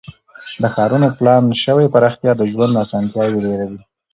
[0.61, 3.81] د ښارونو پلان شوې پراختیا د ژوند اسانتیاوې ډیروي.